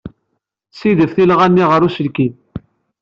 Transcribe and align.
Ssidef 0.73 1.11
tilɣa-nni 1.13 1.65
ɣer 1.67 1.81
uselkim. 1.87 2.33